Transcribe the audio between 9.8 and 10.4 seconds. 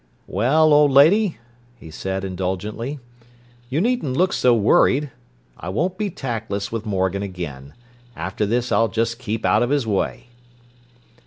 way."